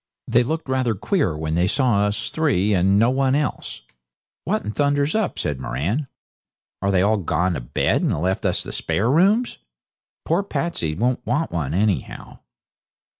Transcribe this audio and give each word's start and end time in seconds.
They 0.27 0.41
looked 0.41 0.67
rather 0.67 0.95
queer 0.95 1.37
when 1.37 1.53
they 1.53 1.67
saw 1.67 2.07
us 2.07 2.31
three 2.31 2.73
and 2.73 2.97
no 2.97 3.11
one 3.11 3.35
else. 3.35 3.81
'What 4.45 4.65
in 4.65 4.71
thunder's 4.71 5.13
up?' 5.13 5.37
says 5.37 5.59
Moran. 5.59 6.07
'Are 6.81 6.89
they 6.89 7.03
all 7.03 7.17
gone 7.17 7.53
to 7.53 7.61
bed, 7.61 8.01
and 8.01 8.19
left 8.19 8.43
us 8.43 8.63
the 8.63 8.73
spare 8.73 9.11
rooms? 9.11 9.59
Poor 10.25 10.41
Patsey 10.41 10.95
won't 10.95 11.23
want 11.23 11.51
one, 11.51 11.75
anyhow.' 11.75 12.39